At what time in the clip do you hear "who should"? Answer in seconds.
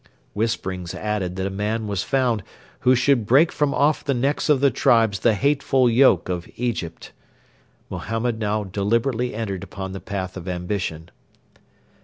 2.79-3.27